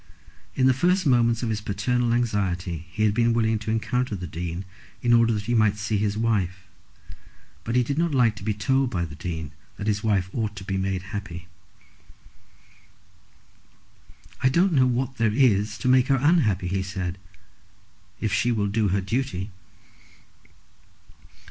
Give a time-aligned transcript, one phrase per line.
[0.55, 4.25] In the first moments of his paternal anxiety he had been willing to encounter the
[4.25, 4.65] Dean
[5.03, 6.65] in order that he might see his wife;
[7.63, 10.55] but he did not like to be told by the Dean that his wife ought
[10.55, 11.47] to be made happy.
[14.41, 17.19] "I don't know what there is to make her unhappy," he said,
[18.19, 19.51] "if she will do her duty."